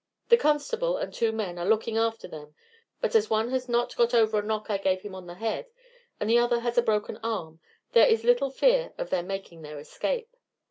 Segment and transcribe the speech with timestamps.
[0.29, 2.55] The constable and two men are looking after them,
[3.01, 5.67] but as one has not got over a knock I gave him on the head,
[6.19, 7.59] and the other has a broken arm,
[7.91, 10.35] there is little fear of their making their escape.